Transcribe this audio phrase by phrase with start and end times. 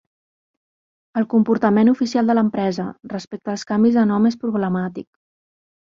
[1.21, 5.09] El comportament oficial de l'empresa respecte als canvis de nom és problemàtic.